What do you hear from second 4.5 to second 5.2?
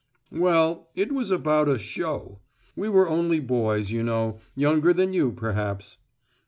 younger than